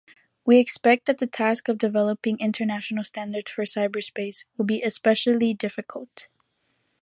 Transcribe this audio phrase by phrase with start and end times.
[0.47, 6.27] We expect that the task of developing international standards for cyberspace will be especially difficult.